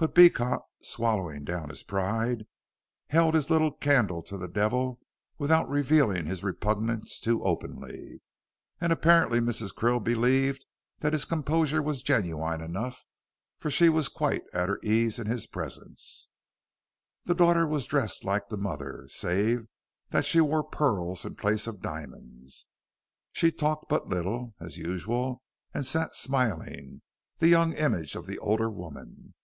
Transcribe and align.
But 0.00 0.14
Beecot, 0.14 0.62
swallowing 0.82 1.44
down 1.44 1.68
his 1.68 1.82
pride, 1.82 2.46
held 3.08 3.34
his 3.34 3.50
little 3.50 3.70
candle 3.70 4.22
to 4.22 4.38
the 4.38 4.48
devil 4.48 4.98
without 5.36 5.68
revealing 5.68 6.24
his 6.24 6.42
repugnance 6.42 7.20
too 7.20 7.44
openly. 7.44 8.22
And 8.80 8.94
apparently 8.94 9.40
Mrs. 9.40 9.74
Krill 9.74 10.02
believed 10.02 10.64
that 11.00 11.12
his 11.12 11.26
composure 11.26 11.82
was 11.82 12.02
genuine 12.02 12.62
enough, 12.62 13.04
for 13.58 13.70
she 13.70 13.90
was 13.90 14.08
quite 14.08 14.42
at 14.54 14.70
her 14.70 14.78
ease 14.82 15.18
in 15.18 15.26
his 15.26 15.46
presence. 15.46 16.30
The 17.24 17.34
daughter 17.34 17.66
was 17.66 17.84
dressed 17.86 18.24
like 18.24 18.48
the 18.48 18.56
mother, 18.56 19.06
save 19.10 19.66
that 20.08 20.24
she 20.24 20.40
wore 20.40 20.64
pearls 20.64 21.26
in 21.26 21.34
place 21.34 21.66
of 21.66 21.82
diamonds. 21.82 22.68
She 23.32 23.52
talked 23.52 23.90
but 23.90 24.08
little, 24.08 24.54
as 24.60 24.78
usual, 24.78 25.42
and 25.74 25.84
sat 25.84 26.16
smiling, 26.16 27.02
the 27.36 27.48
young 27.48 27.74
image 27.74 28.16
of 28.16 28.24
the 28.24 28.38
older 28.38 28.70
woman. 28.70 29.34